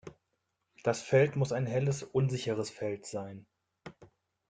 Das 0.83 0.99
Feld 1.03 1.35
muss 1.35 1.51
ein 1.51 1.67
helles, 1.67 2.01
unsicheres 2.01 2.71
Feld 2.71 3.05
sein. 3.05 3.45